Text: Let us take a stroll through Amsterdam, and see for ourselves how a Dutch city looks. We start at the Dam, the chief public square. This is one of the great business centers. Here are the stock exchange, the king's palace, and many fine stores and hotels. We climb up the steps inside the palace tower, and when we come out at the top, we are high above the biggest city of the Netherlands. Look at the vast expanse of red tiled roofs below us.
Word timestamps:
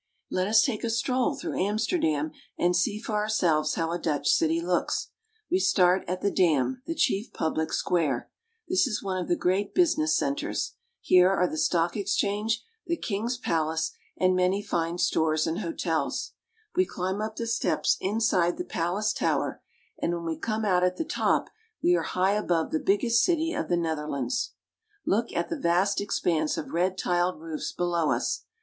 Let 0.31 0.47
us 0.47 0.63
take 0.63 0.83
a 0.83 0.89
stroll 0.89 1.35
through 1.35 1.61
Amsterdam, 1.63 2.31
and 2.57 2.75
see 2.75 2.97
for 2.97 3.13
ourselves 3.17 3.75
how 3.75 3.91
a 3.91 3.99
Dutch 3.99 4.27
city 4.31 4.59
looks. 4.59 5.09
We 5.51 5.59
start 5.59 6.03
at 6.07 6.21
the 6.21 6.31
Dam, 6.31 6.81
the 6.87 6.95
chief 6.95 7.31
public 7.33 7.71
square. 7.71 8.31
This 8.67 8.87
is 8.87 9.03
one 9.03 9.19
of 9.21 9.27
the 9.27 9.35
great 9.35 9.75
business 9.75 10.17
centers. 10.17 10.73
Here 11.01 11.29
are 11.29 11.47
the 11.47 11.55
stock 11.59 11.95
exchange, 11.95 12.63
the 12.87 12.97
king's 12.97 13.37
palace, 13.37 13.91
and 14.17 14.35
many 14.35 14.63
fine 14.63 14.97
stores 14.97 15.45
and 15.45 15.59
hotels. 15.59 16.31
We 16.75 16.83
climb 16.87 17.21
up 17.21 17.35
the 17.35 17.45
steps 17.45 17.95
inside 18.01 18.57
the 18.57 18.65
palace 18.65 19.13
tower, 19.13 19.61
and 20.01 20.15
when 20.15 20.25
we 20.25 20.35
come 20.35 20.65
out 20.65 20.83
at 20.83 20.97
the 20.97 21.05
top, 21.05 21.47
we 21.83 21.95
are 21.95 22.01
high 22.01 22.33
above 22.33 22.71
the 22.71 22.79
biggest 22.79 23.23
city 23.23 23.53
of 23.53 23.69
the 23.69 23.77
Netherlands. 23.77 24.53
Look 25.05 25.31
at 25.33 25.49
the 25.49 25.59
vast 25.59 26.01
expanse 26.01 26.57
of 26.57 26.71
red 26.71 26.97
tiled 26.97 27.39
roofs 27.39 27.71
below 27.71 28.09
us. 28.09 28.45